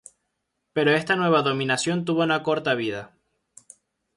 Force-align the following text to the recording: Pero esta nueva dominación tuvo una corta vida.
Pero 0.73 0.95
esta 0.95 1.15
nueva 1.15 1.43
dominación 1.43 2.05
tuvo 2.05 2.23
una 2.23 2.41
corta 2.41 2.73
vida. 2.73 3.13